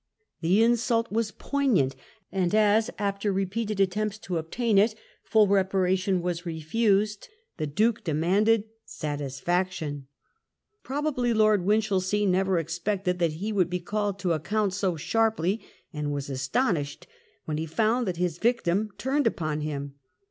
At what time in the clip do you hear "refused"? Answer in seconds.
6.43-7.27